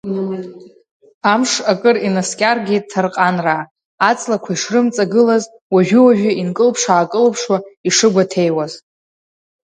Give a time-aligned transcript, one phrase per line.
[1.31, 3.63] Амш акыр инаскьаргеит Ҭарҟанраа,
[4.09, 5.43] аҵлақәа ишрымҵагылаз,
[5.73, 8.73] уажәы-уажәы инкылԥш-аакылыԥшуа ишыгәаҭеиуаз.